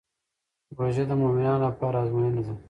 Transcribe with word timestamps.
روژه 0.77 1.03
د 1.09 1.11
مؤمنانو 1.23 1.63
لپاره 1.67 1.95
ازموینه 2.03 2.41
ده. 2.45 2.53